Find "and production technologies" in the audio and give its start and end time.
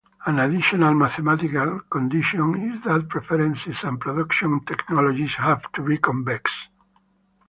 3.83-5.35